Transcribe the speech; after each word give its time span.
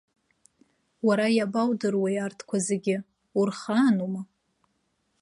Уара 1.07 1.25
иабоудыруеи 1.37 2.17
арҭқәа 2.25 2.57
зегьы, 2.67 2.97
урхаанума? 3.39 4.21